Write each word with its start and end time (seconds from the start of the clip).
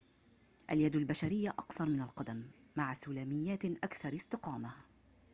اليد 0.71 0.95
البشرية 0.95 1.49
أقصر 1.49 1.85
من 1.85 2.01
القدم 2.01 2.43
مع 2.75 2.93
سلاميات 2.93 3.65
أكثر 3.65 4.15
استقامة 4.15 4.71